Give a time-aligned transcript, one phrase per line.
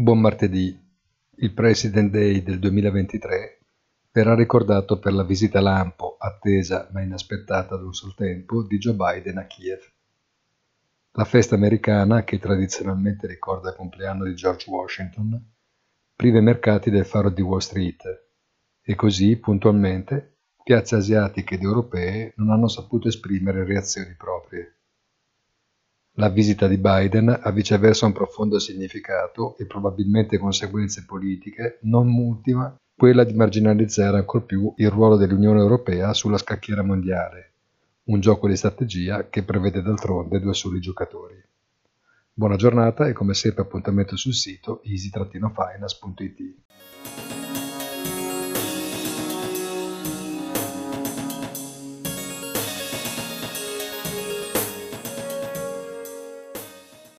[0.00, 0.80] Buon martedì.
[1.38, 3.58] Il President Day del 2023
[4.12, 8.94] verrà ricordato per la visita lampo, attesa ma inaspettata ad un sol tempo, di Joe
[8.94, 9.80] Biden a Kiev.
[11.10, 15.44] La festa americana, che tradizionalmente ricorda il compleanno di George Washington,
[16.14, 18.26] priva i mercati del faro di Wall Street
[18.80, 24.76] e così, puntualmente, piazze asiatiche ed europee non hanno saputo esprimere reazioni proprie.
[26.18, 32.76] La visita di Biden ha viceversa un profondo significato e probabilmente conseguenze politiche, non ultima
[32.96, 37.52] quella di marginalizzare ancor più il ruolo dell'Unione Europea sulla scacchiera mondiale,
[38.06, 41.40] un gioco di strategia che prevede d'altronde due soli giocatori.
[42.32, 46.54] Buona giornata e come sempre appuntamento sul sito easy-finance.it.